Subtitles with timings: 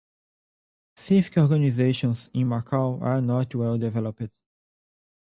[0.95, 4.31] Civic organisations in Macau are not well-developed.